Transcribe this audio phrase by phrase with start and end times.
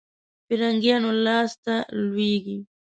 [0.45, 2.57] فرنګیانو لاسته ولوېږي.